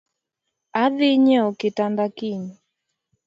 Adii 0.83 1.17
nyieo 1.23 1.49
kitanda 1.59 2.05
kiny 2.17 2.45